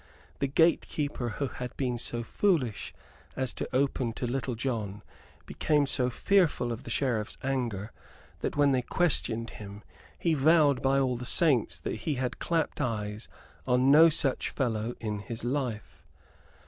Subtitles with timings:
[0.39, 2.91] The gate keeper who had been so foolish
[3.35, 5.03] as to open to Little John
[5.45, 7.91] became so fearful of the Sheriff's anger
[8.39, 9.83] that, when they questioned him,
[10.17, 13.27] he vowed by all the saints that he had clapped eyes
[13.67, 16.01] on no such fellow in his life.